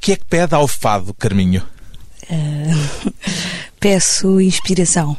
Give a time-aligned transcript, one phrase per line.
[0.00, 1.62] que é que pede ao fado, Carminho?
[2.30, 3.12] Uh,
[3.78, 5.16] peço inspiração.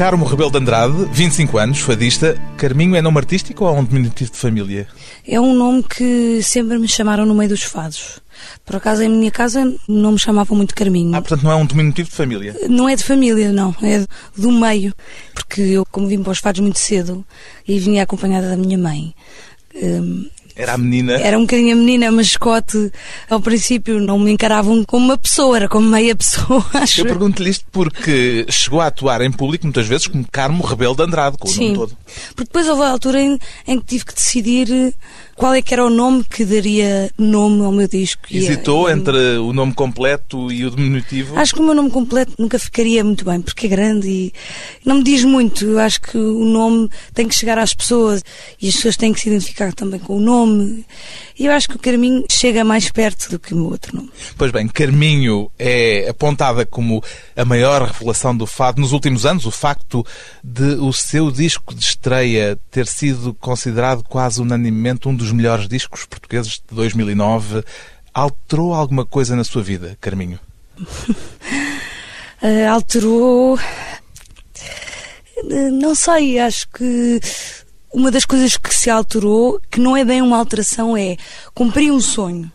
[0.00, 2.34] Carmo Rebelo de Andrade, 25 anos, fadista.
[2.56, 4.88] Carminho é nome artístico ou é um diminutivo de família?
[5.28, 8.18] É um nome que sempre me chamaram no meio dos fados.
[8.64, 11.14] Por acaso, em minha casa, não me chamavam muito Carminho.
[11.14, 12.56] Ah, portanto não é um diminutivo de família?
[12.66, 13.76] Não é de família, não.
[13.82, 14.94] É do meio.
[15.34, 17.22] Porque eu, como vim para os fados muito cedo
[17.68, 19.14] e vinha acompanhada da minha mãe,
[19.74, 21.14] hum, era a menina.
[21.14, 22.92] Era um bocadinho a menina, a mascote.
[23.28, 26.64] Ao princípio não me encaravam como uma pessoa, era como meia pessoa.
[26.74, 27.00] Acho.
[27.00, 31.02] Eu pergunto-lhe isto porque chegou a atuar em público muitas vezes como Carmo Rebelo de
[31.02, 31.72] Andrade, com o Sim.
[31.72, 31.96] nome todo.
[32.34, 34.94] Porque depois houve a altura em, em que tive que decidir
[35.40, 38.24] qual é que era o nome que daria nome ao meu disco.
[38.30, 41.38] Hesitou e, entre o nome completo e o diminutivo?
[41.38, 44.32] Acho que o meu nome completo nunca ficaria muito bem, porque é grande e
[44.84, 45.64] não me diz muito.
[45.64, 48.22] Eu acho que o nome tem que chegar às pessoas
[48.60, 50.84] e as pessoas têm que se identificar também com o nome.
[51.38, 54.10] E eu acho que o Carminho chega mais perto do que o outro nome.
[54.36, 57.02] Pois bem, Carminho é apontada como
[57.34, 59.46] a maior revelação do fado nos últimos anos.
[59.46, 60.04] O facto
[60.44, 65.68] de o seu disco de estreia ter sido considerado quase unanimemente um dos dos melhores
[65.68, 67.64] discos portugueses de 2009.
[68.12, 70.40] Alterou alguma coisa na sua vida, Carminho?
[70.78, 70.86] uh,
[72.70, 73.54] alterou.
[75.44, 77.20] Uh, não sei, acho que
[77.92, 81.16] uma das coisas que se alterou, que não é bem uma alteração, é
[81.54, 82.50] cumprir um sonho.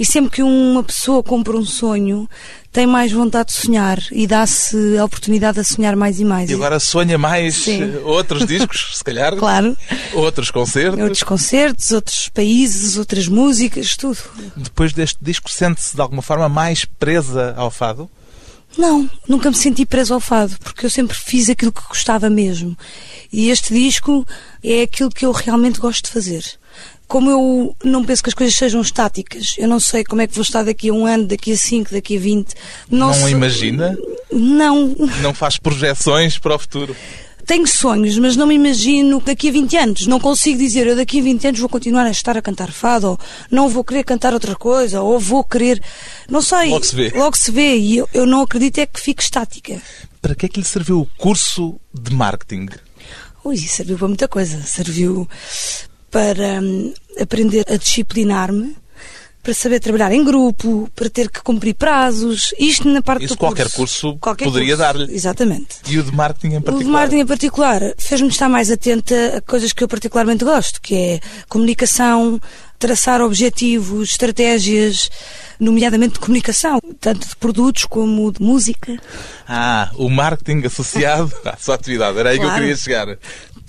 [0.00, 2.26] E sempre que uma pessoa compra um sonho,
[2.72, 6.48] tem mais vontade de sonhar e dá-se a oportunidade de sonhar mais e mais.
[6.48, 7.96] E agora sonha mais Sim.
[8.02, 9.36] outros discos, se calhar?
[9.40, 9.76] Claro.
[10.14, 10.98] Outros concertos?
[11.00, 14.16] Outros concertos, outros países, outras músicas, tudo.
[14.56, 18.08] Depois deste disco, sente-se de alguma forma mais presa ao fado?
[18.78, 22.74] Não, nunca me senti presa ao fado, porque eu sempre fiz aquilo que gostava mesmo.
[23.30, 24.26] E este disco
[24.64, 26.58] é aquilo que eu realmente gosto de fazer
[27.10, 30.34] como eu não penso que as coisas sejam estáticas, eu não sei como é que
[30.34, 32.54] vou estar daqui a um ano, daqui a cinco, daqui a vinte.
[32.88, 33.98] Não, não imagina?
[34.32, 34.94] Não.
[35.20, 36.94] Não faz projeções para o futuro?
[37.44, 40.06] Tenho sonhos, mas não me imagino daqui a 20 anos.
[40.06, 43.08] Não consigo dizer, eu daqui a 20 anos vou continuar a estar a cantar fado,
[43.08, 43.18] ou
[43.50, 45.82] não vou querer cantar outra coisa, ou vou querer.
[46.28, 46.70] Não sei.
[46.70, 47.12] Logo se vê.
[47.12, 47.76] Logo se vê.
[47.76, 49.82] E eu, eu não acredito é que fique estática.
[50.22, 52.68] Para que é que lhe serviu o curso de marketing?
[53.42, 54.62] Ui, serviu para muita coisa.
[54.62, 55.28] Serviu
[56.10, 58.76] para hum, aprender a disciplinar-me,
[59.42, 63.38] para saber trabalhar em grupo, para ter que cumprir prazos, isto na parte Isso do
[63.38, 64.08] qualquer curso.
[64.08, 65.12] curso qualquer poderia dar-lhe.
[65.14, 65.76] Exatamente.
[65.88, 66.80] E o de marketing em particular?
[66.80, 70.80] O de marketing em particular fez-me estar mais atenta a coisas que eu particularmente gosto,
[70.80, 72.38] que é comunicação,
[72.78, 75.10] traçar objetivos, estratégias,
[75.60, 78.98] nomeadamente de comunicação, tanto de produtos como de música.
[79.46, 82.52] Ah, o marketing associado à sua atividade, era aí claro.
[82.52, 83.18] que eu queria chegar.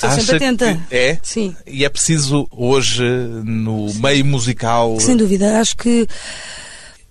[0.07, 0.79] Estou sempre atenta.
[0.89, 1.17] É?
[1.21, 1.55] Sim.
[1.65, 3.03] E é preciso hoje,
[3.43, 4.99] no meio musical.
[4.99, 5.59] Sem dúvida.
[5.59, 6.07] Acho que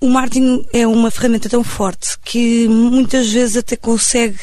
[0.00, 4.38] o marketing é uma ferramenta tão forte que muitas vezes até consegue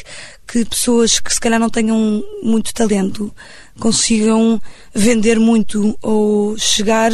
[0.46, 3.32] que pessoas que se calhar não tenham muito talento
[3.78, 4.60] consigam
[4.94, 7.10] vender muito ou chegar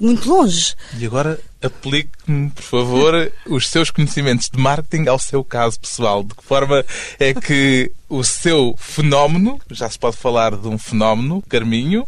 [0.00, 0.74] muito longe.
[0.98, 6.22] E agora aplique-me, por favor, os seus conhecimentos de marketing ao seu caso pessoal.
[6.22, 6.84] De que forma
[7.18, 12.06] é que o seu fenómeno, já se pode falar de um fenómeno, Carminho,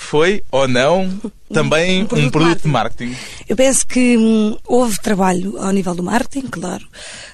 [0.00, 1.20] foi ou não
[1.52, 3.04] também um produto, um produto de, marketing.
[3.04, 3.44] de marketing?
[3.48, 6.84] Eu penso que hum, houve trabalho ao nível do marketing, claro,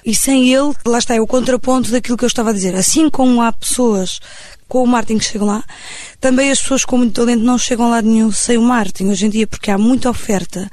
[0.05, 2.75] e sem ele, lá está, é o contraponto daquilo que eu estava a dizer.
[2.75, 4.19] Assim como há pessoas
[4.67, 5.63] com o marketing que chegam lá,
[6.19, 9.29] também as pessoas com muito talento não chegam lá nenhum sem o marketing hoje em
[9.29, 10.69] dia, porque há muita oferta,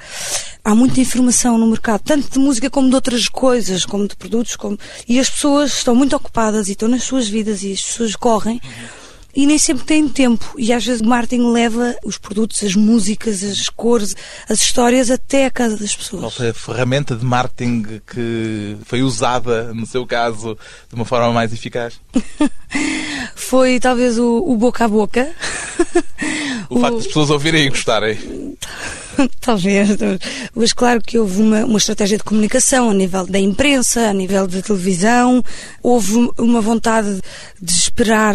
[0.65, 4.57] há muita informação no mercado, tanto de música como de outras coisas, como de produtos,
[4.57, 4.77] como...
[5.09, 8.61] e as pessoas estão muito ocupadas e estão nas suas vidas e as pessoas correm
[9.35, 10.55] e nem sempre têm tempo.
[10.57, 14.15] E às vezes o marketing leva os produtos, as músicas, as cores,
[14.49, 16.23] as histórias até a casa das pessoas.
[16.23, 20.57] Qual foi a ferramenta de marketing que foi usada, no seu caso,
[20.89, 22.01] de uma forma mais eficaz?
[23.35, 25.31] foi talvez o, o, boca a boca.
[26.71, 28.19] O, o facto das pessoas ouvirem e gostarem.
[29.41, 29.91] Talvez,
[30.55, 34.47] mas claro que houve uma, uma estratégia de comunicação a nível da imprensa, a nível
[34.47, 35.43] da televisão,
[35.83, 37.21] houve uma vontade
[37.61, 38.35] de esperar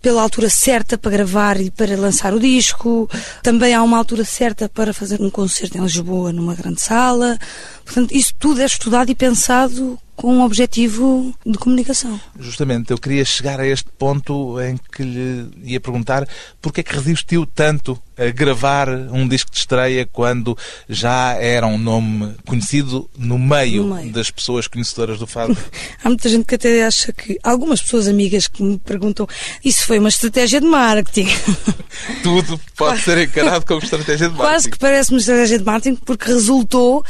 [0.00, 3.08] pela altura certa para gravar e para lançar o disco.
[3.42, 7.38] Também há uma altura certa para fazer um concerto em Lisboa, numa grande sala.
[7.84, 12.20] Portanto, isso tudo é estudado e pensado com um objetivo de comunicação.
[12.38, 16.28] Justamente, eu queria chegar a este ponto em que lhe ia perguntar
[16.60, 17.98] porque é que resistiu tanto
[18.34, 20.56] gravar um disco de estreia quando
[20.88, 24.12] já era um nome conhecido no meio, no meio.
[24.12, 25.56] das pessoas conhecedoras do fado?
[26.04, 27.38] Há muita gente que até acha que.
[27.42, 29.26] Algumas pessoas amigas que me perguntam
[29.64, 31.28] isso foi uma estratégia de marketing.
[32.22, 34.52] Tudo pode ser encarado como estratégia de marketing.
[34.52, 37.04] Quase que parece uma estratégia de marketing porque resultou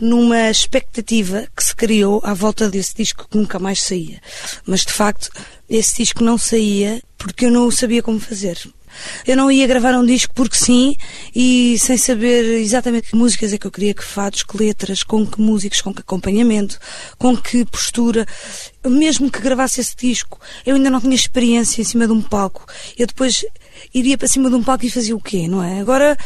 [0.00, 4.20] numa expectativa que se criou à volta volta desse disco que nunca mais saía.
[4.64, 5.30] Mas de facto,
[5.68, 8.58] esse disco não saía porque eu não sabia como fazer.
[9.26, 10.96] Eu não ia gravar um disco porque sim
[11.34, 15.26] e sem saber exatamente que músicas é que eu queria, que fados, que letras, com
[15.26, 16.78] que músicos, com que acompanhamento,
[17.18, 18.26] com que postura.
[18.84, 22.64] Mesmo que gravasse esse disco, eu ainda não tinha experiência em cima de um palco.
[22.96, 23.44] Eu depois
[23.92, 25.80] iria para cima de um palco e fazia o quê, não é?
[25.80, 26.16] Agora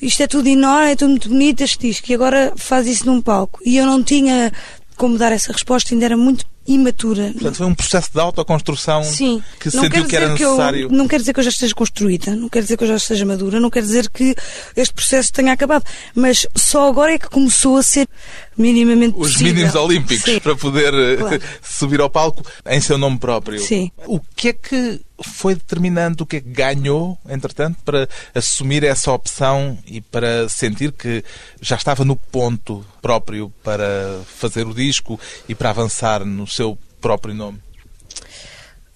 [0.00, 3.20] isto é tudo enorme, é tudo muito bonito este disco e agora faz isso num
[3.20, 3.60] palco.
[3.64, 4.52] E eu não tinha
[4.96, 7.30] como dar essa resposta, ainda era muito imatura.
[7.32, 9.42] Portanto, foi um processo de autoconstrução Sim.
[9.58, 10.88] que se sentiu que era necessário.
[10.88, 12.88] Que eu, não quer dizer que eu já esteja construída, não quer dizer que eu
[12.88, 14.34] já esteja madura, não quer dizer que
[14.76, 15.84] este processo tenha acabado.
[16.14, 18.08] Mas só agora é que começou a ser
[18.56, 19.52] minimamente Os possível.
[19.52, 20.40] mínimos olímpicos Sim.
[20.40, 21.42] para poder eh, claro.
[21.62, 23.60] subir ao palco em seu nome próprio.
[23.60, 23.90] Sim.
[24.06, 29.12] O que é que foi determinante, o que é que ganhou, entretanto, para assumir essa
[29.12, 31.24] opção e para sentir que
[31.60, 35.18] já estava no ponto próprio para fazer o disco
[35.48, 37.60] e para avançar no seu próprio nome?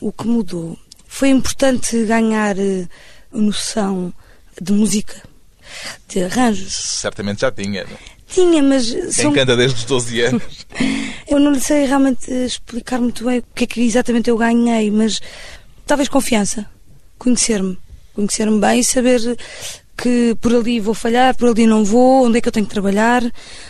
[0.00, 0.78] O que mudou?
[1.06, 2.86] Foi importante ganhar eh,
[3.32, 4.12] noção
[4.60, 5.22] de música,
[6.08, 6.74] de arranjos.
[6.74, 7.84] Certamente já tinha.
[7.84, 8.19] Não?
[8.30, 8.90] Tinha, mas.
[8.90, 9.32] Quem são...
[9.32, 10.66] canta desde os 12 anos.
[11.28, 14.90] eu não lhe sei realmente explicar muito bem o que é que exatamente eu ganhei,
[14.90, 15.20] mas
[15.86, 16.66] talvez confiança.
[17.18, 17.78] Conhecer-me.
[18.14, 19.36] Conhecer-me bem e saber
[19.96, 22.72] que por ali vou falhar, por ali não vou, onde é que eu tenho que
[22.72, 23.22] trabalhar,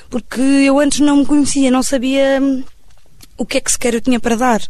[0.09, 2.62] porque eu antes não me conhecia, não sabia hum,
[3.37, 4.62] o que é que sequer eu tinha para dar.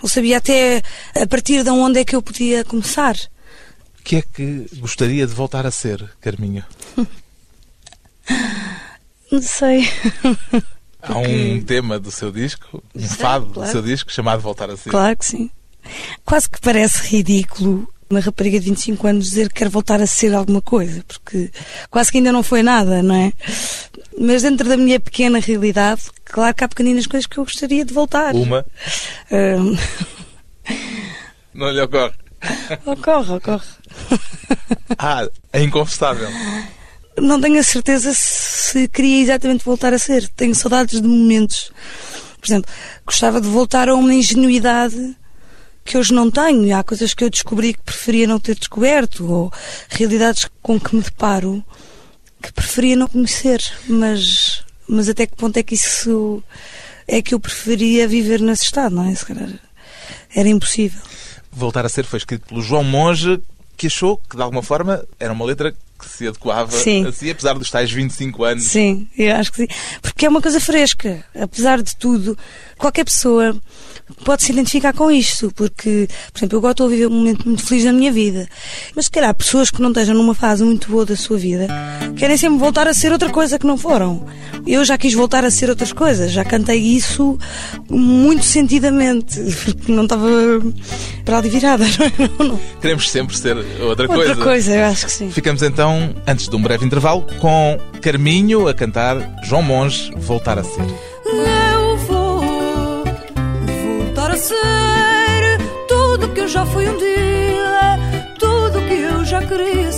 [0.00, 0.82] Não sabia até
[1.14, 3.16] a partir de onde é que eu podia começar.
[3.98, 6.64] O que é que gostaria de voltar a ser, Carminho?
[9.32, 9.88] Não sei.
[11.02, 13.68] Há um tema do seu disco, um fado claro.
[13.68, 14.90] do seu disco, chamado Voltar a Ser.
[14.90, 15.50] Claro que sim.
[16.24, 20.34] Quase que parece ridículo uma rapariga de 25 anos dizer que quer voltar a ser
[20.34, 21.50] alguma coisa, porque
[21.90, 23.32] quase que ainda não foi nada, não é?
[24.20, 27.94] Mas dentro da minha pequena realidade, claro que há pequeninas coisas que eu gostaria de
[27.94, 28.34] voltar.
[28.34, 28.66] Uma?
[29.30, 29.76] Um...
[31.54, 32.12] Não lhe ocorre?
[32.84, 33.66] Ocorre, ocorre.
[34.98, 36.28] Ah, é inconfessável.
[37.18, 40.28] Não tenho a certeza se queria exatamente voltar a ser.
[40.28, 41.70] Tenho saudades de momentos.
[42.40, 42.72] Por exemplo,
[43.06, 45.16] gostava de voltar a uma ingenuidade
[45.84, 46.76] que hoje não tenho.
[46.76, 49.52] Há coisas que eu descobri que preferia não ter descoberto, ou
[49.88, 51.64] realidades com que me deparo
[52.42, 53.62] que preferia não conhecer.
[53.88, 56.42] Mas, mas até que ponto é que isso
[57.06, 59.14] é que eu preferia viver nesse estado, não é?
[59.14, 59.48] Se calhar
[60.34, 61.00] era impossível.
[61.50, 63.40] Voltar a ser foi escrito pelo João Monge,
[63.76, 67.06] que achou que de alguma forma era uma letra que se adequava sim.
[67.06, 68.64] a si, apesar dos tais 25 anos.
[68.64, 69.68] Sim, eu acho que sim.
[70.00, 71.24] Porque é uma coisa fresca.
[71.34, 72.36] Apesar de tudo,
[72.76, 73.56] qualquer pessoa
[74.24, 77.46] pode se identificar com isto, porque, por exemplo, eu agora estou a viver um momento
[77.46, 78.48] muito feliz da minha vida.
[78.94, 81.68] Mas se calhar pessoas que não estejam numa fase muito boa da sua vida
[82.16, 84.26] querem sempre voltar a ser outra coisa que não foram.
[84.66, 87.38] Eu já quis voltar a ser outras coisas, já cantei isso
[87.90, 90.28] muito sentidamente, porque não estava
[91.24, 91.84] para ali virada,
[92.38, 92.60] não, não.
[92.80, 94.30] Queremos sempre ser outra, coisa.
[94.30, 95.30] Outra coisa, eu acho que sim.
[95.30, 95.91] Ficamos então,
[96.26, 100.86] antes de um breve intervalo, com Carminho a cantar João Monge, Voltar a Ser.
[104.42, 107.98] ser tudo que eu já fui um dia,
[108.38, 109.91] tudo que eu já queria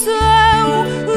[0.00, 1.09] 算无。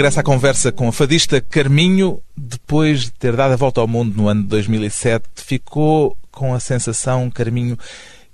[0.00, 3.86] De regresso à conversa com a fadista Carminho, depois de ter dado a volta ao
[3.86, 7.78] mundo no ano de 2007, ficou com a sensação, Carminho,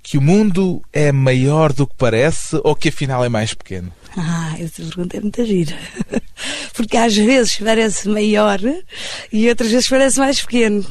[0.01, 3.91] que o mundo é maior do que parece ou que afinal é mais pequeno?
[4.15, 5.77] Ah, essa pergunta é muito gira.
[6.73, 8.59] Porque às vezes parece maior
[9.33, 10.85] e outras vezes parece mais pequeno.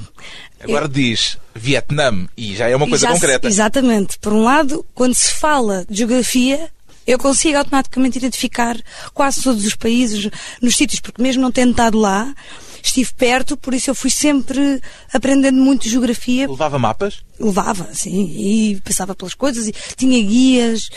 [0.60, 3.48] Agora diz Vietnã e já é uma coisa Já concreta.
[3.48, 4.18] Exatamente.
[4.18, 6.68] Por um lado, quando se fala de geografia,
[7.06, 8.76] eu consigo automaticamente identificar
[9.14, 12.34] quase todos os países nos sítios, porque mesmo não tendo estado lá,
[12.82, 14.80] estive perto, por isso eu fui sempre
[15.12, 16.48] aprendendo muito geografia.
[16.48, 17.22] Levava mapas?
[17.38, 20.88] Levava, sim, e passava pelas coisas, e tinha guias,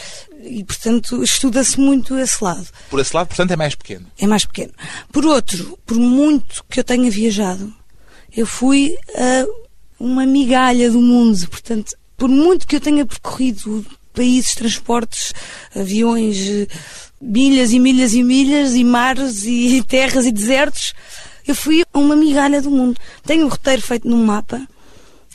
[0.44, 2.68] e portanto estuda-se muito esse lado.
[2.90, 4.06] Por esse lado, portanto, é mais pequeno.
[4.18, 4.74] É mais pequeno.
[5.12, 7.74] Por outro, por muito que eu tenha viajado,
[8.36, 9.46] eu fui a
[10.00, 11.48] uma migalha do mundo.
[11.50, 13.86] Portanto, por muito que eu tenha percorrido
[14.20, 15.34] países, transportes,
[15.74, 16.68] aviões,
[17.22, 20.94] milhas e milhas e milhas, e mares e terras e desertos,
[21.48, 23.00] eu fui uma migalha do mundo.
[23.26, 24.62] Tenho um roteiro feito num mapa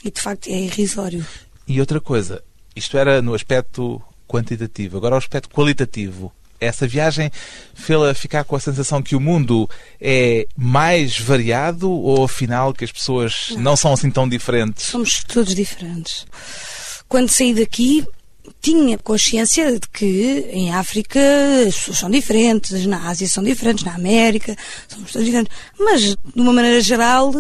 [0.05, 1.27] e de facto é irrisório.
[1.67, 2.45] E outra coisa,
[2.77, 6.31] isto era no aspecto quantitativo, agora o aspecto qualitativo.
[6.61, 7.31] Essa viagem
[7.75, 9.69] fê-la ficar com a sensação que o mundo
[10.01, 14.87] é mais variado ou afinal que as pessoas não são assim tão diferentes?
[14.87, 16.27] Somos todos diferentes.
[17.09, 18.05] Quando saí daqui,
[18.61, 21.21] tinha consciência de que em África
[21.67, 24.57] as pessoas são diferentes, na Ásia são diferentes, na América
[24.89, 25.55] somos todos diferentes.
[25.79, 27.33] Mas, de uma maneira geral,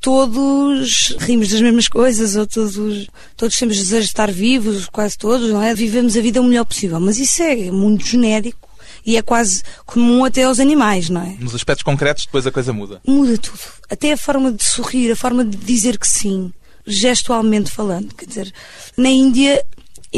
[0.00, 5.50] todos rimos das mesmas coisas, ou todos, todos temos desejo de estar vivos, quase todos,
[5.50, 5.74] não é?
[5.74, 7.00] Vivemos a vida o melhor possível.
[7.00, 8.68] Mas isso é muito genérico
[9.06, 11.36] e é quase comum até aos animais, não é?
[11.38, 13.00] Nos aspectos concretos, depois a coisa muda.
[13.06, 13.58] muda tudo.
[13.90, 16.52] Até a forma de sorrir, a forma de dizer que sim,
[16.86, 18.14] gestualmente falando.
[18.14, 18.52] Quer dizer,
[18.96, 19.64] na Índia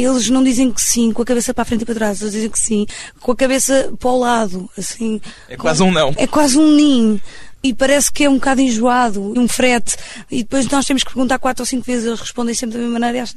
[0.03, 2.33] eles não dizem que sim com a cabeça para a frente e para trás, eles
[2.33, 2.85] dizem que sim
[3.19, 5.19] com a cabeça para o lado, assim.
[5.49, 6.13] É com- quase um não.
[6.17, 7.21] É quase um ninho.
[7.63, 9.97] E parece que é um bocado enjoado, um frete.
[10.29, 12.99] E depois nós temos que perguntar quatro ou cinco vezes, eles respondem sempre da mesma
[12.99, 13.35] maneira e acham,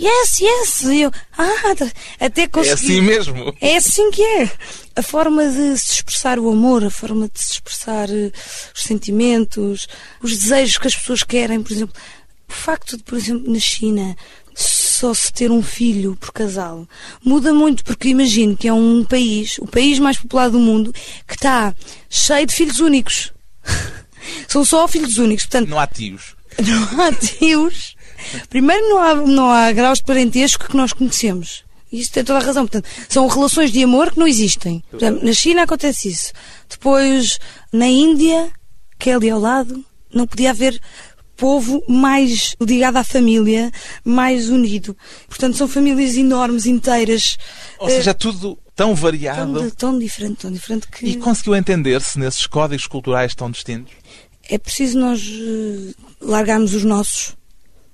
[0.00, 0.80] yes, yes.
[0.84, 1.74] E eu, ah,
[2.18, 2.72] até É consegui.
[2.72, 3.54] assim mesmo.
[3.60, 4.50] É assim que é.
[4.96, 8.32] A forma de se expressar o amor, a forma de se expressar eh,
[8.74, 9.86] os sentimentos,
[10.22, 11.94] os desejos que as pessoas querem, por exemplo.
[12.48, 14.16] O facto de, por exemplo, na China
[15.00, 16.86] só se ter um filho por casal
[17.24, 20.92] muda muito, porque imagino que é um país, o país mais populado do mundo,
[21.26, 21.74] que está
[22.10, 23.32] cheio de filhos únicos.
[24.46, 25.46] São só filhos únicos.
[25.46, 26.36] Portanto, Não há tios.
[26.60, 27.96] não há tios.
[28.50, 31.64] Primeiro, não há, não há graus de parentesco que nós conhecemos.
[31.90, 32.66] Isso tem toda a razão.
[32.66, 34.84] Portanto, são relações de amor que não existem.
[34.90, 36.32] Por exemplo, na China acontece isso.
[36.68, 37.38] Depois,
[37.72, 38.50] na Índia,
[38.98, 40.78] que é ali ao lado, não podia haver
[41.40, 43.72] povo mais ligado à família,
[44.04, 44.94] mais unido.
[45.26, 47.38] Portanto, são famílias enormes, inteiras.
[47.78, 49.54] Ou eh, seja, tudo tão variado.
[49.54, 53.92] tão, tão diferente, tão diferente que E conseguiu entender-se nesses códigos culturais tão distintos?
[54.50, 57.36] é preciso nós eh, largarmos os nossos.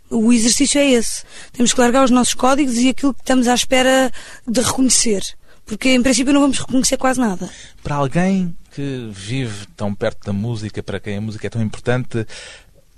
[0.09, 1.23] O exercício é esse.
[1.53, 4.11] Temos que largar os nossos códigos e aquilo que estamos à espera
[4.49, 5.23] de reconhecer.
[5.67, 7.50] Porque, em princípio, não vamos reconhecer quase nada.
[7.83, 12.25] Para alguém que vive tão perto da música, para quem a música é tão importante,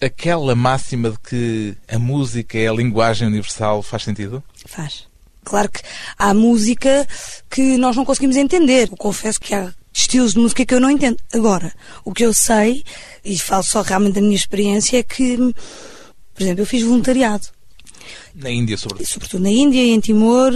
[0.01, 4.43] aquela máxima de que a música é a linguagem universal faz sentido?
[4.67, 5.07] Faz.
[5.45, 5.81] Claro que
[6.19, 7.07] há música
[7.51, 8.89] que nós não conseguimos entender.
[8.91, 11.17] Eu confesso que há estilos de música que eu não entendo.
[11.33, 11.73] Agora,
[12.05, 12.85] o que eu sei,
[13.25, 15.37] e falo só realmente da minha experiência, é que,
[16.35, 17.47] por exemplo, eu fiz voluntariado.
[18.35, 19.07] Na Índia, sobretudo.
[19.07, 20.53] sobretudo na Índia e em Timor,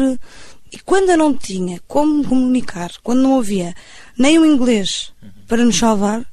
[0.71, 3.75] E quando eu não tinha como me comunicar, quando não havia
[4.17, 5.13] nem o inglês
[5.47, 6.25] para nos salvar,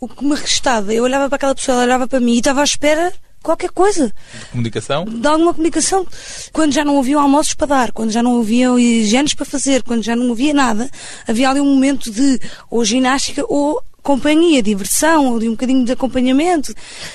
[0.00, 2.62] o que me restava, eu olhava para aquela pessoa, ela olhava para mim e estava
[2.62, 5.04] à espera qualquer coisa, De comunicação?
[5.04, 6.06] de alguma comunicação.
[6.52, 10.02] Quando já não havia almoços para dar, quando já não havia higienes para fazer, quando
[10.02, 10.90] já não havia nada,
[11.28, 12.40] havia ali um momento de
[12.70, 16.74] ou ginástica ou companhia, diversão, ou de um bocadinho de acompanhamento.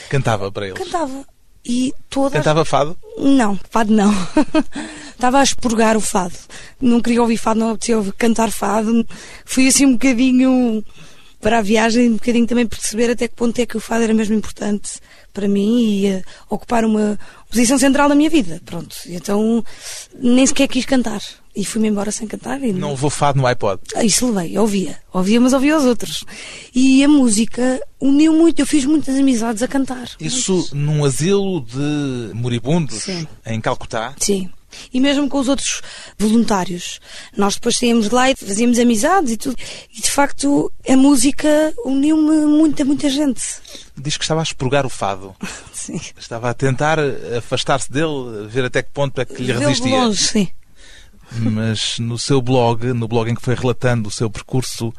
[0.09, 0.77] Cantava para eles.
[0.77, 1.25] Cantava.
[1.67, 2.33] E todas.
[2.33, 2.95] Cantava fado?
[3.17, 4.13] Não, fado não.
[5.13, 6.35] Estava a expurgar o fado.
[6.79, 9.03] Não queria ouvir fado, não apetecia cantar fado.
[9.45, 10.83] Fui assim um bocadinho
[11.41, 14.13] para a viagem, um bocadinho também perceber até que ponto é que o fado era
[14.13, 14.99] mesmo importante
[15.33, 18.61] para mim e ia ocupar uma posição central na minha vida.
[18.65, 18.95] Pronto.
[19.07, 19.63] Então
[20.19, 21.21] nem sequer quis cantar.
[21.57, 22.61] E fui-me embora sem cantar.
[22.61, 23.79] E Não levou fado no iPod.
[23.95, 24.97] ah, Isso levei, ouvia.
[25.13, 26.25] Ouvia, mas ouvia os outros.
[26.73, 28.59] E a música uniu muito.
[28.59, 30.09] Eu fiz muitas amizades a cantar.
[30.19, 33.25] Isso num asilo de moribundos Sim.
[33.45, 34.13] em Calcutá.
[34.19, 34.49] Sim.
[34.93, 35.81] E mesmo com os outros
[36.17, 36.99] voluntários.
[37.35, 39.55] Nós depois saímos de lá e fazíamos amizades e tudo.
[39.95, 43.41] E de facto a música uniu-me muita, muita gente.
[43.97, 45.35] Diz que estava a expurgar o fado.
[45.73, 45.99] Sim.
[46.17, 46.97] Estava a tentar
[47.37, 49.91] afastar-se dele, ver até que ponto é que lhe Vê-lo de resistia.
[49.97, 50.47] longe, sim.
[51.31, 54.93] Mas no seu blog, no blog em que foi relatando o seu percurso,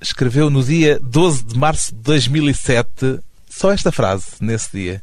[0.00, 5.02] escreveu no dia 12 de março de 2007 só esta frase, nesse dia.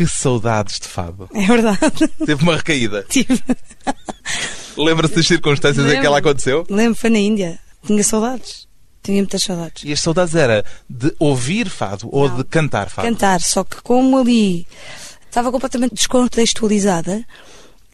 [0.00, 1.28] Que saudades de fado.
[1.34, 2.08] É verdade.
[2.24, 3.04] Teve uma recaída.
[3.06, 3.38] Tive.
[4.74, 6.30] Lembra-se das circunstâncias em que ela Lembro.
[6.30, 6.66] aconteceu?
[6.70, 7.58] Lembro, foi na Índia.
[7.86, 8.66] Tinha saudades.
[9.02, 9.84] Tinha muitas saudades.
[9.84, 12.38] E as saudades era de ouvir fado ou Não.
[12.38, 13.06] de cantar fado?
[13.06, 14.66] cantar, só que como ali
[15.28, 17.22] estava completamente descontextualizada,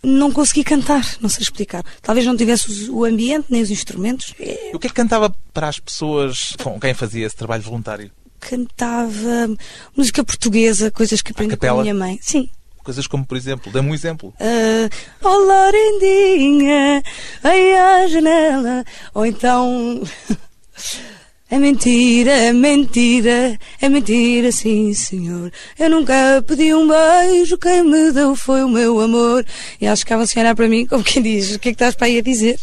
[0.00, 1.82] não consegui cantar, não sei explicar.
[2.02, 4.32] Talvez não tivesse o ambiente nem os instrumentos.
[4.72, 8.12] O que é que cantava para as pessoas com quem fazia esse trabalho voluntário?
[8.49, 9.57] Cantava
[9.97, 12.19] música portuguesa, coisas que aprendi com a minha mãe.
[12.23, 12.49] Sim.
[12.85, 14.33] Coisas como, por exemplo, dê-me um exemplo.
[14.41, 14.88] Uh,
[15.21, 17.03] oh Lorendinha,
[17.43, 18.85] ai à janela.
[19.12, 20.03] Ou então.
[21.49, 25.52] É mentira, é mentira, é mentira, sim senhor.
[25.78, 29.47] Eu nunca pedi um beijo, quem me deu foi o meu amor.
[29.80, 31.76] E elas ficavam assim a olhar para mim como quem diz: O que é que
[31.76, 32.59] estás para aí a dizer?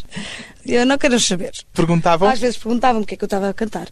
[0.65, 1.51] Eu não quero saber.
[1.73, 2.29] Perguntavam?
[2.29, 3.87] Às vezes perguntavam-me o que é que eu estava a cantar.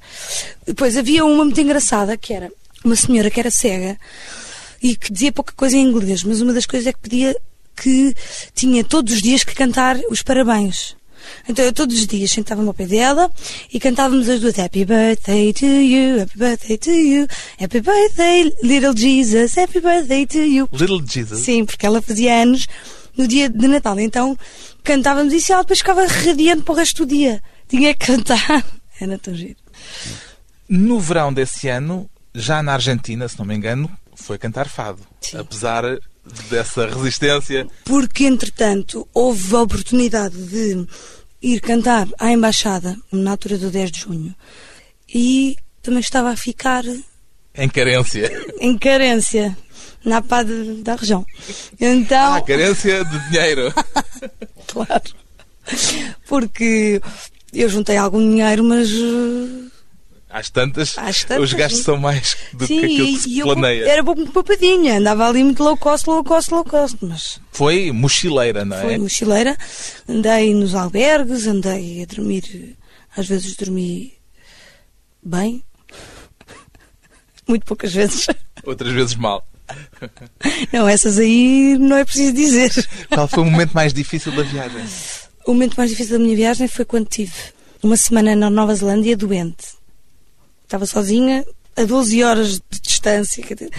[0.66, 2.52] Depois havia uma muito engraçada que era
[2.84, 3.98] uma senhora que era cega
[4.82, 7.36] e que dizia pouca coisa em inglês, mas uma das coisas é que pedia
[7.76, 8.16] que
[8.54, 10.96] tinha todos os dias que cantar os parabéns.
[11.48, 13.30] Então eu todos os dias sentava-me ao pé dela
[13.72, 17.28] e cantávamos as duas Happy Birthday to you, Happy Birthday to you,
[17.62, 20.70] Happy Birthday Little Jesus, Happy Birthday to you.
[20.72, 21.42] Little Jesus.
[21.42, 22.68] Sim, porque ela fazia anos
[23.16, 24.00] no dia de Natal.
[24.00, 24.38] Então
[24.84, 27.42] cantávamos isso e ela depois ficava radiante para o resto do dia.
[27.68, 28.66] Tinha que cantar.
[29.00, 29.56] Era tão giro.
[30.70, 35.02] No verão desse ano, já na Argentina, se não me engano, foi cantar fado.
[35.22, 35.38] Sim.
[35.38, 35.84] Apesar
[36.50, 37.68] dessa resistência.
[37.84, 40.86] Porque, entretanto, houve a oportunidade de
[41.42, 44.36] ir cantar à Embaixada na altura do 10 de junho
[45.14, 46.84] e também estava a ficar
[47.56, 48.32] Em carência.
[48.60, 49.58] em carência
[50.06, 51.26] na pá de- da região.
[51.80, 53.74] Então, Ah, carência de dinheiro.
[54.68, 55.04] claro,
[56.28, 57.02] porque
[57.54, 59.70] eu juntei algum dinheiro, mas eh,
[60.30, 61.86] Às tantas, Às tantas, os gastos sim.
[61.86, 63.86] são mais do sim, que aquilo que se eu planeia.
[63.90, 68.64] era pouco poupadinha, andava ali muito low cost, low cost, low cost, mas Foi mochileira,
[68.66, 68.82] não é?
[68.82, 69.58] foi mochileira.
[70.08, 72.78] Andei nos albergues, andei a dormir,
[73.16, 74.14] às vezes dormi
[75.24, 75.64] bem,
[77.48, 78.28] muito poucas vezes.
[78.66, 79.46] Outras vezes mal.
[80.72, 82.72] Não, essas aí não é preciso dizer.
[83.10, 84.84] Qual foi o momento mais difícil da viagem?
[85.46, 87.34] O momento mais difícil da minha viagem foi quando tive
[87.82, 89.66] uma semana na Nova Zelândia doente.
[90.64, 93.70] Estava sozinha, a 12 horas de distância, de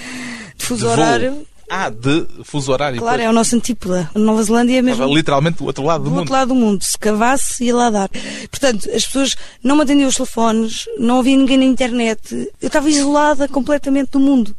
[0.58, 1.46] fuso horário.
[1.74, 2.98] Ah, de fuso horário.
[2.98, 3.26] Claro, pois.
[3.26, 4.10] é o nosso antípoda.
[4.14, 6.18] A Nova Zelândia é mesmo Estava literalmente do outro lado do, do mundo.
[6.18, 6.84] outro lado do mundo.
[6.84, 8.10] Se cavasse, ia lá dar.
[8.50, 12.50] Portanto, as pessoas não me atendiam os telefones, não havia ninguém na internet.
[12.60, 14.54] Eu estava isolada completamente do mundo.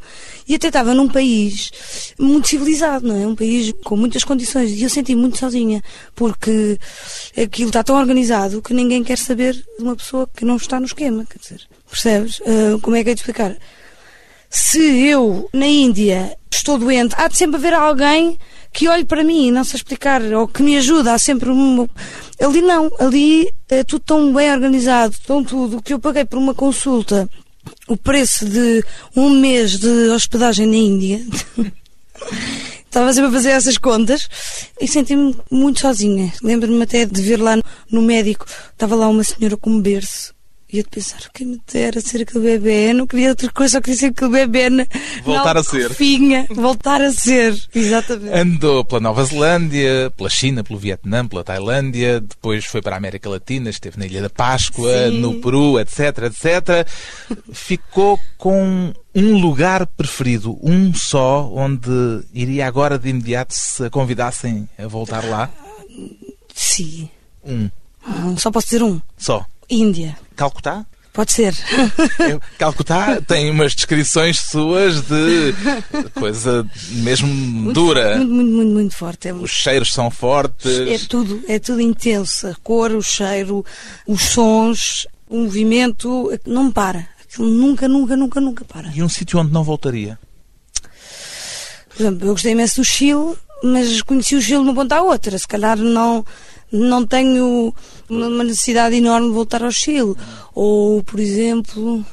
[0.48, 1.70] E até estava num país
[2.18, 3.24] muito civilizado, não é?
[3.28, 4.72] Um país com muitas condições.
[4.72, 5.84] E eu senti muito sozinha,
[6.16, 6.80] porque
[7.40, 10.86] aquilo está tão organizado que ninguém quer saber de uma pessoa que não está no
[10.86, 11.24] esquema.
[11.30, 12.42] Quer dizer, percebes?
[12.44, 13.56] Ah, como é que é de explicar?
[14.56, 18.38] se eu, na Índia, estou doente, há de sempre haver alguém
[18.72, 21.86] que olhe para mim e não sei explicar, ou que me ajuda, há sempre um...
[22.40, 26.54] Ali não, ali é tudo tão bem organizado, tão tudo, que eu paguei por uma
[26.54, 27.28] consulta.
[27.86, 28.84] O preço de
[29.16, 31.24] um mês de hospedagem na Índia.
[32.84, 34.28] Estava sempre a fazer essas contas
[34.80, 36.32] e senti-me muito sozinha.
[36.42, 40.33] Lembro-me até de ver lá no, no médico, estava lá uma senhora com um berço
[40.74, 43.80] E eu de pensar, quem me dera ser aquele bebê, não queria outra coisa, só
[43.80, 44.84] queria ser aquele bebê na,
[45.22, 45.84] Voltar na a ser.
[45.84, 46.48] alcofinha.
[46.50, 48.36] voltar a ser, exatamente.
[48.36, 53.30] Andou pela Nova Zelândia, pela China, pelo Vietnã, pela Tailândia, depois foi para a América
[53.30, 55.20] Latina, esteve na Ilha da Páscoa, Sim.
[55.20, 56.88] no Peru, etc, etc.
[57.52, 61.88] Ficou com um lugar preferido, um só, onde
[62.32, 65.48] iria agora de imediato se a convidassem a voltar lá?
[66.52, 67.08] Sim.
[67.44, 67.70] Um.
[68.36, 69.00] Só posso dizer um.
[69.16, 69.46] Só.
[69.68, 70.16] Índia.
[70.36, 70.84] Calcutá?
[71.12, 71.54] Pode ser.
[72.58, 75.54] Calcutá tem umas descrições suas de
[76.14, 78.16] coisa mesmo dura.
[78.16, 79.28] Muito, muito, muito, muito forte.
[79.28, 81.06] É, Os cheiros são é fortes.
[81.06, 82.48] tudo, é tudo intenso.
[82.48, 83.64] A cor, o cheiro,
[84.08, 87.06] os sons, o movimento, não para.
[87.22, 88.90] Aquilo nunca, nunca, nunca, nunca para.
[88.92, 90.18] E um sítio onde não voltaria.
[91.90, 95.02] Por exemplo, eu gostei imenso do Chile, mas conheci o Chile de uma ponta à
[95.02, 95.38] outra.
[95.38, 96.24] Se calhar não,
[96.72, 97.72] não tenho
[98.08, 100.14] uma necessidade enorme de voltar ao Chile.
[100.54, 102.04] Ou, por exemplo.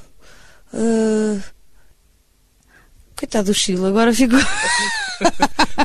[0.73, 1.39] ah,
[3.15, 4.35] Coitado do Chile, agora fico.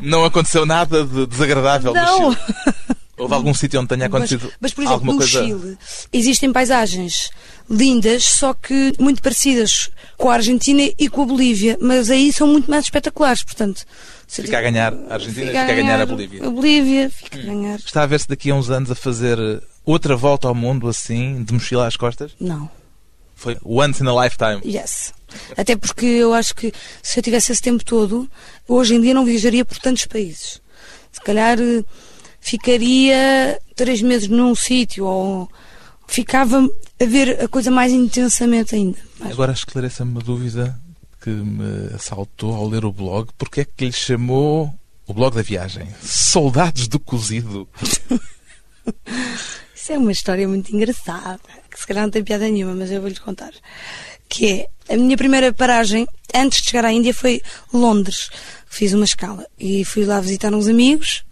[0.03, 2.31] Não aconteceu nada de desagradável Não!
[2.31, 2.47] no Chile.
[3.27, 5.45] Houve algum sítio onde tenha Mas, acontecido mas, por exemplo, no coisa?
[5.45, 5.79] Chile
[6.13, 7.31] existem paisagens
[7.69, 12.47] lindas, só que muito parecidas com a Argentina e com a Bolívia, mas aí são
[12.47, 13.85] muito mais espetaculares, portanto.
[14.27, 16.43] se eu Fica a ganhar a Argentina, fica a ganhar a Bolívia.
[16.43, 16.47] Hum.
[16.47, 17.77] A Bolívia fica a ganhar.
[17.79, 19.39] Está a ver-se daqui a uns anos a fazer
[19.85, 22.33] outra volta ao mundo assim, de mochila às costas?
[22.41, 22.71] Não.
[23.35, 24.61] Foi once in a lifetime.
[24.65, 25.13] Yes.
[25.57, 28.29] Até porque eu acho que se eu tivesse esse tempo todo,
[28.67, 30.61] hoje em dia não viajaria por tantos países.
[31.13, 31.85] Se calhar eh,
[32.47, 35.51] ficaria três meses num sítio ou
[36.07, 36.67] ficava
[37.01, 38.99] a ver a coisa mais intensamente ainda.
[39.19, 40.79] Mais- Agora esclareça-me uma dúvida
[41.21, 43.29] que me assaltou ao ler o blog.
[43.37, 44.73] Porque é que lhe chamou
[45.07, 45.89] o blog da viagem?
[46.03, 47.69] Soldados do cozido.
[49.75, 53.01] Isso é uma história muito engraçada, que se calhar não tem piada nenhuma, mas eu
[53.01, 53.53] vou-lhes contar.
[54.29, 57.41] Que é, a minha primeira paragem, antes de chegar à Índia, foi
[57.73, 58.31] Londres.
[58.69, 61.25] Fiz uma escala e fui lá visitar uns amigos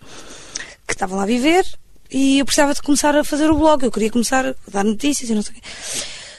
[0.95, 1.67] que estavam lá a viver
[2.11, 3.83] e eu precisava de começar a fazer o blog.
[3.83, 5.63] Eu queria começar a dar notícias e não sei o quê.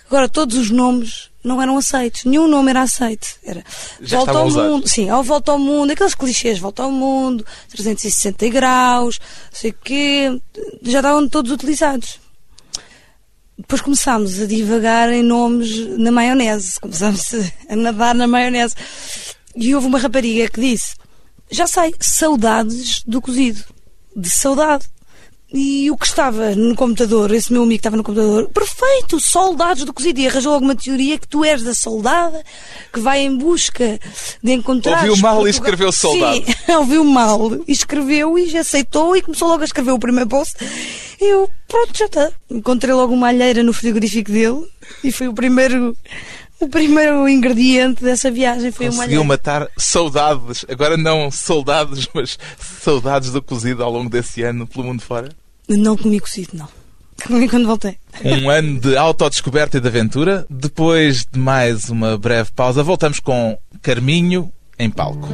[0.08, 2.24] Agora, todos os nomes não eram aceitos.
[2.24, 3.28] Nenhum nome era aceito.
[3.44, 3.64] Era
[4.00, 4.50] Já Volta ao.
[4.50, 4.88] Mundo.
[4.88, 5.92] Sim, ao Volta ao Mundo.
[5.92, 6.60] Aqueles clichês.
[6.60, 10.42] Volta ao Mundo, 360 graus, não sei o quê.
[10.84, 12.20] Já estavam todos utilizados.
[13.58, 16.80] Depois começámos a divagar em nomes na maionese.
[16.80, 17.34] Começámos
[17.70, 18.76] a nadar na maionese.
[19.56, 20.96] E houve uma rapariga que disse:
[21.52, 23.75] Já sei, saudades do cozido.
[24.16, 24.86] De saudade.
[25.54, 29.86] E o que estava no computador, esse meu amigo que estava no computador, perfeito, soldados
[29.86, 30.20] do cozido.
[30.20, 32.44] E arranjou alguma teoria que tu és da soldada
[32.92, 34.00] que vai em busca
[34.44, 35.08] de encontrar.
[35.08, 36.44] Ouviu mal e escreveu soldado.
[36.46, 40.30] Sim, ouviu mal e escreveu e já aceitou e começou logo a escrever o primeiro
[40.30, 40.58] post.
[41.22, 42.32] Eu, pronto, já está.
[42.50, 44.68] Encontrei logo uma alheira no frigorífico dele
[45.04, 45.96] e foi o primeiro,
[46.60, 48.72] o primeiro ingrediente dessa viagem.
[48.72, 49.24] Foi Conseguiu alheira.
[49.24, 55.02] matar saudades, agora não soldados, mas saudades do cozido ao longo desse ano pelo mundo
[55.02, 55.30] fora?
[55.68, 56.68] Não comi cozido, não.
[57.26, 57.98] Comi quando voltei.
[58.24, 60.46] Um ano de autodescoberta e de aventura.
[60.50, 65.28] Depois de mais uma breve pausa, voltamos com Carminho em palco.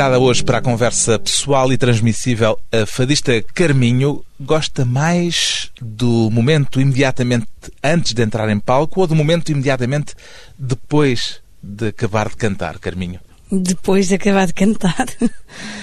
[0.00, 6.80] Convidada hoje para a conversa pessoal e transmissível, a fadista Carminho gosta mais do momento
[6.80, 7.46] imediatamente
[7.84, 10.14] antes de entrar em palco ou do momento imediatamente
[10.58, 13.20] depois de acabar de cantar, Carminho?
[13.52, 15.06] Depois de acabar de cantar.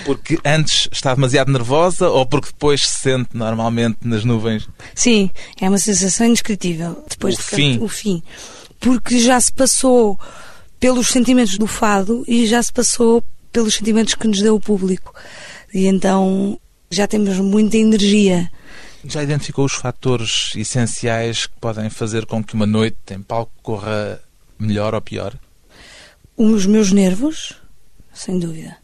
[0.03, 4.67] Porque antes está demasiado nervosa ou porque depois se sente normalmente nas nuvens?
[4.95, 5.29] Sim,
[5.61, 7.05] é uma sensação indescritível.
[7.07, 7.73] Depois O de fim.
[7.73, 8.23] cantar- o fim.
[8.79, 10.19] Porque já se passou
[10.79, 13.23] pelos sentimentos do fado e já se passou
[13.57, 15.15] pelos sentimentos que nos deu o público.
[15.73, 16.59] E então
[16.91, 18.51] já temos muita energia.
[19.03, 24.21] Já identificou os fatores essenciais que podem fazer com que uma noite em palco corra
[24.59, 25.33] melhor ou pior?
[26.35, 27.55] Os meus nervos,
[28.13, 28.77] sem dúvida.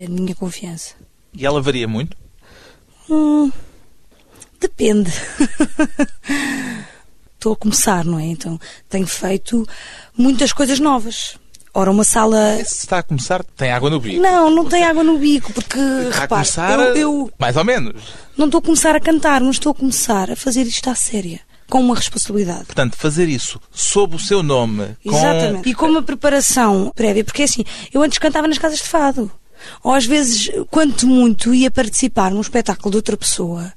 [0.00, 0.96] A minha confiança.
[1.32, 2.16] E ela varia muito?
[3.08, 3.52] Hum,
[4.58, 5.12] depende.
[7.34, 8.24] Estou a começar, não é?
[8.24, 9.64] Então tenho feito
[10.16, 11.38] muitas coisas novas.
[11.78, 12.56] Ora, uma sala.
[12.64, 14.20] Se está a começar, tem água no bico.
[14.20, 17.64] Não, não tem água no bico, porque Está a repare, começar, eu, eu mais ou
[17.64, 18.02] menos.
[18.36, 21.38] não estou a começar a cantar, não estou a começar a fazer isto à séria,
[21.70, 22.64] com uma responsabilidade.
[22.64, 25.16] Portanto, fazer isso sob o seu nome, com...
[25.16, 25.68] Exatamente.
[25.68, 27.62] E com uma preparação prévia, porque assim,
[27.94, 29.30] eu antes cantava nas casas de fado.
[29.80, 33.72] Ou às vezes, quanto muito, ia participar num espetáculo de outra pessoa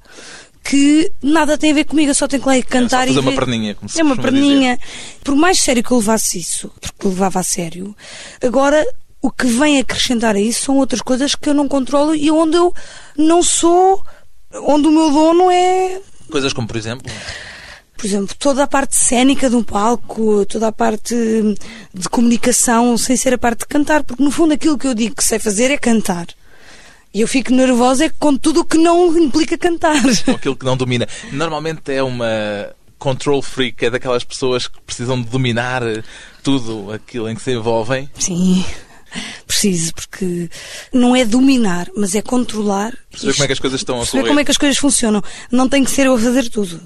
[0.62, 3.18] que nada tem a ver comigo, eu só tenho que lá ir cantar fazer e
[3.18, 4.78] uma perninha, como se É uma perninha.
[5.24, 7.94] Por mais sério que eu levasse isso, porque levava a sério,
[8.42, 8.86] agora
[9.20, 12.56] o que vem acrescentar a isso são outras coisas que eu não controlo e onde
[12.56, 12.72] eu
[13.16, 14.02] não sou,
[14.64, 17.12] onde o meu dono é Coisas como, por exemplo,
[17.96, 21.14] por exemplo, toda a parte cénica de um palco, toda a parte
[21.94, 25.14] de comunicação, sem ser a parte de cantar, porque no fundo aquilo que eu digo
[25.14, 26.26] que sei fazer é cantar.
[27.14, 30.00] E eu fico nervosa com tudo o que não implica cantar.
[30.24, 31.06] com aquilo que não domina.
[31.30, 35.82] Normalmente é uma control freak, é daquelas pessoas que precisam de dominar
[36.42, 38.08] tudo aquilo em que se envolvem.
[38.14, 38.64] Sim,
[39.46, 40.48] preciso, porque
[40.92, 42.96] não é dominar, mas é controlar.
[43.10, 45.22] Perceber como é que as coisas estão a perceber como é que as coisas funcionam.
[45.50, 46.80] Não tem que ser eu a fazer tudo.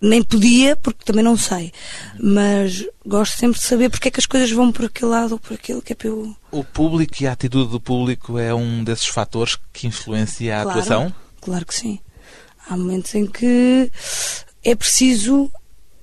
[0.00, 1.72] Nem podia, porque também não sei.
[2.20, 5.38] Mas gosto sempre de saber porque é que as coisas vão por aquele lado ou
[5.38, 6.34] por aquilo que é para eu.
[6.50, 10.80] O público e a atitude do público é um desses fatores que influencia a Claro,
[10.80, 11.14] atuação?
[11.40, 12.00] Claro que sim.
[12.68, 13.90] Há momentos em que
[14.64, 15.50] é preciso.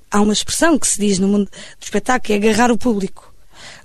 [0.09, 3.32] Há uma expressão que se diz no mundo do espetáculo, que é agarrar o público.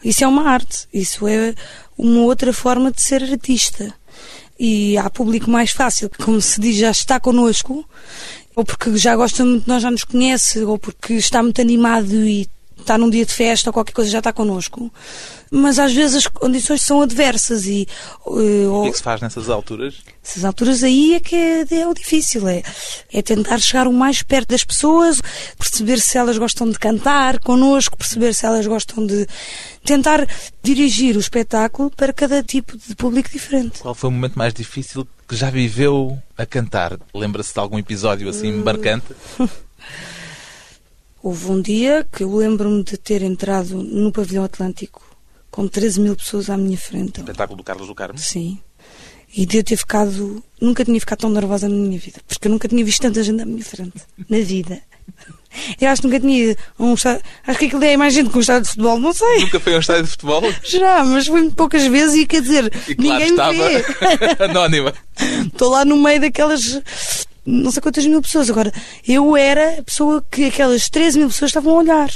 [0.04, 0.86] Isso é uma arte.
[0.92, 1.54] Isso é
[1.96, 3.92] uma outra forma de ser artista.
[4.58, 7.84] E há público mais fácil, que, como se diz, já está connosco,
[8.56, 12.48] ou porque já gosta muito nós, já nos conhece, ou porque está muito animado e
[12.78, 14.90] está num dia de festa ou qualquer coisa, já está connosco.
[15.50, 17.88] Mas às vezes as condições são adversas e.
[18.26, 19.94] eh, O que é que se faz nessas alturas?
[20.22, 22.62] essas alturas aí é que é, é o difícil, é,
[23.10, 25.22] é tentar chegar o mais perto das pessoas,
[25.56, 29.26] perceber se elas gostam de cantar connosco, perceber se elas gostam de
[29.84, 30.26] tentar
[30.62, 33.78] dirigir o espetáculo para cada tipo de público diferente.
[33.80, 36.98] Qual foi o momento mais difícil que já viveu a cantar?
[37.14, 38.62] Lembra-se de algum episódio assim Hum.
[38.62, 39.06] marcante?
[41.22, 45.02] Houve um dia que eu lembro-me de ter entrado no pavilhão Atlântico
[45.50, 47.18] com 13 mil pessoas à minha frente.
[47.20, 48.18] Espetáculo do Carlos do Carmo?
[48.18, 48.58] Sim.
[49.34, 50.42] E de eu ter ficado.
[50.60, 52.20] Nunca tinha ficado tão nervosa na minha vida.
[52.26, 54.00] Porque eu nunca tinha visto tanta gente à minha frente.
[54.28, 54.80] Na vida.
[55.80, 57.22] Eu acho que nunca tinha ido um estádio.
[57.46, 59.40] Acho que aquilo é mais gente que um estádio de futebol, não sei.
[59.40, 60.42] Nunca foi a um estádio de futebol?
[60.62, 64.44] Já, mas foi muito poucas vezes e quer dizer, E claro ninguém estava me vê.
[64.44, 64.94] anónima.
[65.46, 66.80] Estou lá no meio daquelas.
[67.50, 68.50] Não sei quantas mil pessoas.
[68.50, 68.70] Agora,
[69.06, 72.12] eu era a pessoa que aquelas 13 mil pessoas estavam a olhar.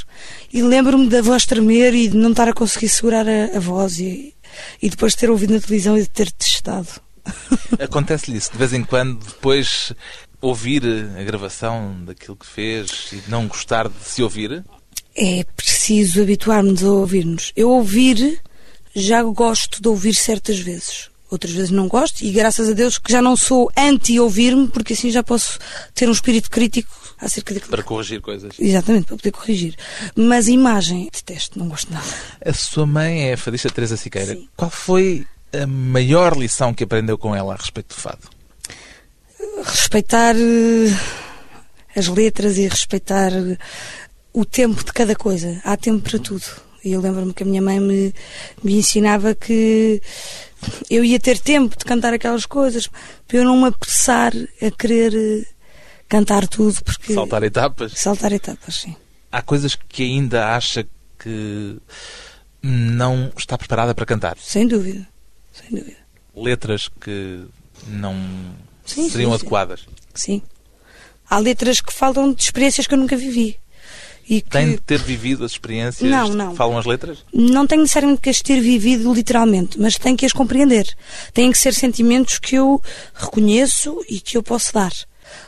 [0.53, 3.99] E lembro-me da voz tremer e de não estar a conseguir segurar a, a voz.
[3.99, 4.35] E,
[4.79, 6.87] e depois de ter ouvido na televisão e de ter testado.
[7.81, 9.91] Acontece-lhe isso de vez em quando, depois
[10.39, 10.83] ouvir
[11.17, 14.63] a gravação daquilo que fez e não gostar de se ouvir?
[15.15, 17.51] É preciso habituar-nos a ouvir-nos.
[17.55, 18.39] Eu ouvir,
[18.95, 21.09] já gosto de ouvir certas vezes.
[21.33, 25.09] Outras vezes não gosto e graças a Deus que já não sou anti-ouvir-me, porque assim
[25.09, 25.57] já posso
[25.95, 27.71] ter um espírito crítico acerca daquilo.
[27.71, 28.53] Para corrigir coisas.
[28.59, 29.75] Exatamente, para poder corrigir.
[30.15, 32.05] Mas imagem, detesto, não gosto nada.
[32.45, 34.35] A sua mãe é a fadista Teresa Siqueira.
[34.35, 34.47] Sim.
[34.55, 38.29] Qual foi a maior lição que aprendeu com ela a respeito do fado?
[39.63, 40.95] Respeitar eh,
[41.95, 43.57] as letras e respeitar eh,
[44.31, 45.59] o tempo de cada coisa.
[45.63, 46.45] Há tempo para tudo.
[46.83, 48.13] E eu lembro-me que a minha mãe me,
[48.63, 50.01] me ensinava que
[50.89, 52.87] eu ia ter tempo de cantar aquelas coisas
[53.27, 55.45] para eu não me apressar a querer eh,
[56.09, 57.93] cantar tudo porque Saltar etapas?
[57.95, 58.95] saltar etapas, sim.
[59.31, 60.85] Há coisas que ainda acha
[61.17, 61.77] que
[62.61, 64.37] não está preparada para cantar?
[64.37, 65.07] Sem dúvida.
[65.53, 65.97] Sem dúvida.
[66.35, 67.45] Letras que
[67.87, 68.15] não
[68.85, 69.41] Sim, seriam sim, sim.
[69.41, 69.85] adequadas?
[70.13, 70.41] Sim.
[71.29, 73.57] Há letras que falam de experiências que eu nunca vivi.
[74.29, 76.51] E que Tem de ter vivido as experiências Não, não.
[76.51, 77.19] que falam as letras?
[77.33, 80.87] não tenho necessariamente que as ter vivido literalmente, mas tenho que as compreender.
[81.33, 82.81] Têm que ser sentimentos que eu
[83.13, 84.91] reconheço e que eu posso dar.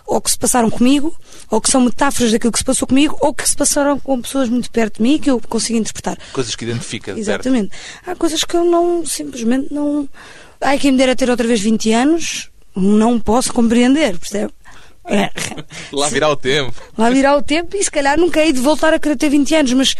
[0.08, 1.16] Ou que se passaram comigo,
[1.50, 4.50] ou que são metáforas daquilo que se passou comigo, ou que se passaram com pessoas
[4.50, 6.18] muito perto de mim e que eu consigo interpretar.
[6.34, 7.12] Coisas que identifica?
[7.18, 7.70] Exatamente.
[8.06, 10.10] Há coisas que eu não, simplesmente não.
[10.60, 14.52] Ai, quem me dera ter outra vez 20 anos, não posso compreender, percebe?
[15.08, 15.30] É.
[15.92, 16.74] Lá virá o tempo.
[16.98, 19.56] Lá virá o tempo e se calhar nunca hei de voltar a querer ter 20
[19.56, 19.96] anos, mas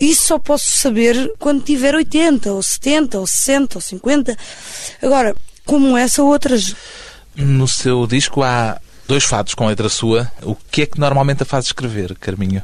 [0.00, 4.36] isso só posso saber quando tiver 80, ou 70, ou 60, ou 50.
[5.02, 6.74] Agora, como essa, outras.
[7.36, 10.30] No seu disco há dois fados com letra sua.
[10.42, 12.62] O que é que normalmente a faz escrever, Carminho?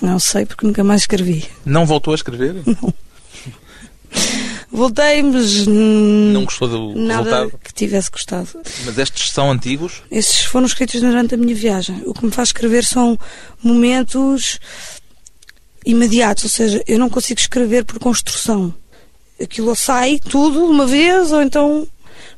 [0.00, 1.48] Não sei, porque nunca mais escrevi.
[1.64, 2.56] Não voltou a escrever?
[4.72, 5.66] Voltei, mas.
[5.66, 7.60] Não gostou do Nada resultado?
[7.62, 8.48] que tivesse gostado.
[8.86, 10.02] Mas estes são antigos?
[10.10, 12.02] Esses foram escritos durante a minha viagem.
[12.06, 13.18] O que me faz escrever são
[13.62, 14.58] momentos
[15.84, 18.72] imediatos, ou seja, eu não consigo escrever por construção.
[19.40, 21.86] aquilo sai tudo de uma vez, ou então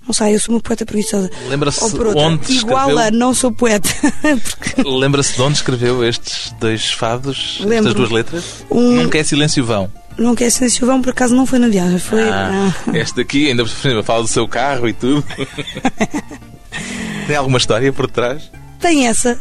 [0.07, 1.31] não sei, eu sou uma poeta preguiçosa.
[1.49, 2.99] Lembra-se onde Igual escreveu...
[2.99, 3.89] a não sou poeta.
[4.21, 7.95] Porque Lembra-se de onde escreveu estes dois fados, estas Lembro.
[7.95, 8.45] duas letras?
[8.71, 9.91] Um- Nunca é silêncio vão.
[10.17, 12.29] Não quer ser Silvão, por acaso não foi na viagem, foi.
[12.29, 12.91] Ah, ah.
[12.97, 15.25] este daqui, ainda por cima, fala do seu carro e tudo.
[17.27, 18.51] Tem alguma história por trás?
[18.79, 19.41] Tem essa.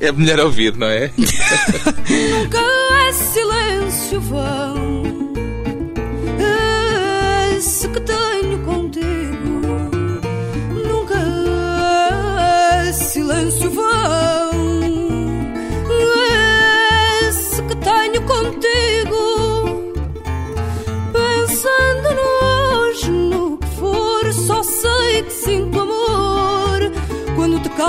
[0.00, 1.10] É melhor ouvir, não é?
[1.16, 4.91] Nunca é silêncio vão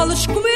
[0.04, 0.53] Quando te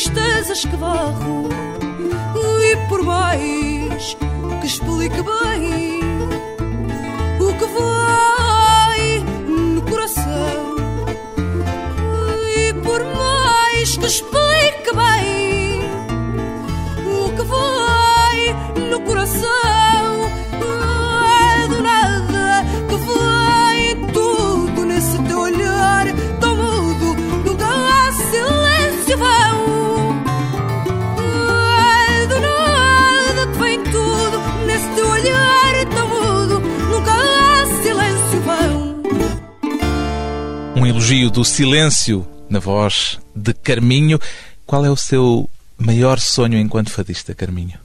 [0.00, 1.48] tristezas que varro
[2.62, 4.16] E por mais
[4.60, 6.39] que explique bem
[41.10, 44.20] elogio do silêncio na voz de Carminho.
[44.64, 47.80] Qual é o seu maior sonho enquanto fadista, Carminho?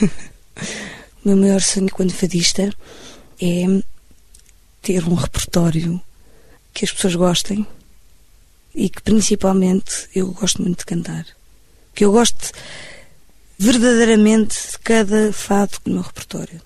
[0.00, 0.08] O
[1.24, 2.74] meu maior sonho quando fadista
[3.40, 3.82] é
[4.82, 6.02] ter um repertório
[6.74, 7.64] que as pessoas gostem
[8.74, 11.26] e que principalmente eu gosto muito de cantar.
[11.94, 12.50] Que eu gosto
[13.56, 16.60] verdadeiramente de cada fado do meu repertório.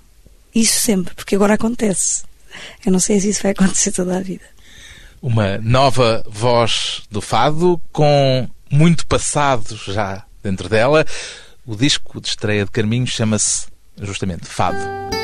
[0.54, 2.22] Isso sempre, porque agora acontece.
[2.84, 4.44] Eu não sei se isso vai acontecer toda a vida.
[5.20, 11.04] Uma nova voz do fado com muito passado já dentro dela.
[11.64, 13.66] O disco de estreia de Carminho chama-se
[14.00, 15.21] justamente Fado.